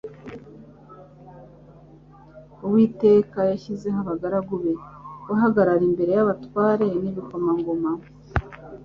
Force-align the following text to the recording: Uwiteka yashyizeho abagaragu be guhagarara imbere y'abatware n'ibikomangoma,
Uwiteka 2.65 3.39
yashyizeho 3.51 3.97
abagaragu 4.03 4.53
be 4.63 4.73
guhagarara 5.25 5.83
imbere 5.89 6.11
y'abatware 6.13 6.85
n'ibikomangoma, 7.01 7.91